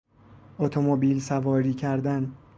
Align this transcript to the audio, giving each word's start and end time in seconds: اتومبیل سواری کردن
اتومبیل 0.59 1.19
سواری 1.19 1.73
کردن 1.73 2.33